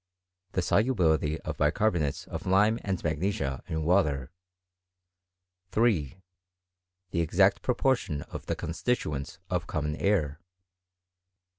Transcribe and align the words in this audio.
The 0.53 0.63
solubility 0.63 1.39
of 1.41 1.57
bicarbonates 1.57 2.25
of 2.27 2.47
lime 2.47 2.79
and 2.83 3.03
magnesia 3.03 3.63
in 3.67 3.83
water. 3.83 4.31
3. 5.69 6.17
The 7.11 7.21
exact 7.21 7.61
proportion 7.61 8.23
of 8.23 8.47
the 8.47 8.55
constituent* 8.55 9.37
of 9.51 9.67
common 9.67 9.95
air. 9.97 10.39